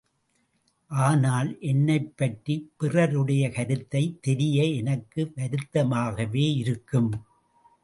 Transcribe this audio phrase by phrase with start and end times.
[0.87, 7.25] ஆனால், என்னைப் பற்றி பிறருடைய கருத்தைத் தெரிய எனக்கு வருத்தமாகவே இருக்கும்.